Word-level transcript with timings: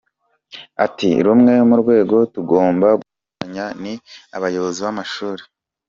Ati 0.85 1.09
“Rumwe 1.25 1.53
mu 1.69 1.75
rwego 1.81 2.15
tugomba 2.33 2.87
gufatanya 2.99 3.65
ni 3.81 3.93
abayobozi 4.35 4.79
b’amashuri. 4.85 5.43